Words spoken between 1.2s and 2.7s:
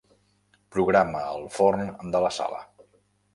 el forn de la sala.